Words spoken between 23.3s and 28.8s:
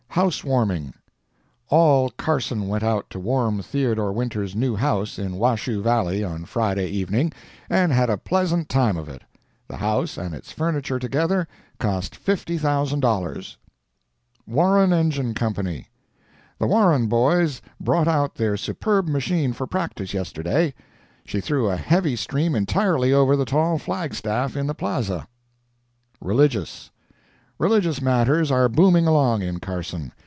the tall flag staff in the Plaza. RELIGIOUS Religious matters are